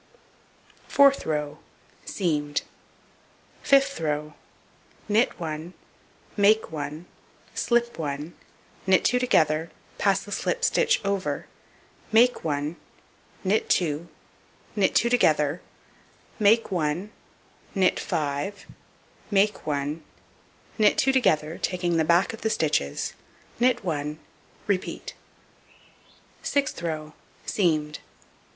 [0.87, 1.59] Fourth row:
[2.05, 2.63] Seamed.
[3.61, 4.33] Fifth row:
[5.07, 5.75] Knit 1,
[6.35, 7.05] make 1,
[7.53, 8.33] slip 1,
[8.87, 9.69] knit 2 together,
[9.99, 11.45] pass the slipped stitch over,
[12.11, 12.77] make 1,
[13.43, 14.09] knit 2,
[14.75, 15.61] knit 2 together,
[16.39, 17.11] make 1,
[17.75, 18.65] knit 5,
[19.29, 20.03] make 1,
[20.79, 23.13] knit 2 together, taking the back of the stitches,
[23.59, 24.17] knit 1;
[24.65, 25.13] repeat.
[26.41, 27.13] Sixth row:
[27.45, 27.99] Seamed.